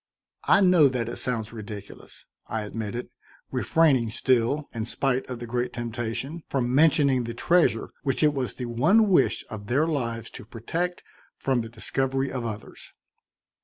"I 0.45 0.61
know 0.61 0.87
that 0.87 1.07
it 1.07 1.17
sounds 1.17 1.53
ridiculous," 1.53 2.25
I 2.47 2.63
admitted, 2.63 3.09
refraining 3.51 4.09
still, 4.09 4.67
in 4.73 4.85
spite 4.85 5.29
of 5.29 5.37
the 5.37 5.45
great 5.45 5.73
temptation, 5.73 6.41
from 6.47 6.73
mentioning 6.73 7.25
the 7.25 7.35
treasure 7.35 7.91
which 8.01 8.23
it 8.23 8.33
was 8.33 8.55
the 8.55 8.65
one 8.65 9.09
wish 9.09 9.45
of 9.51 9.67
their 9.67 9.85
lives 9.87 10.31
to 10.31 10.43
protect 10.43 11.03
from 11.37 11.61
the 11.61 11.69
discovery 11.69 12.31
of 12.31 12.47
others. 12.47 12.93